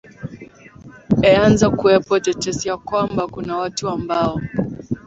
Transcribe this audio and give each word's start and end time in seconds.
eanza 1.27 1.67
kuwepo 1.69 2.13
tetesi 2.25 2.67
ya 2.67 2.77
kwamba 2.77 3.27
kuna 3.27 3.57
watu 3.57 3.89
ambao 3.89 4.41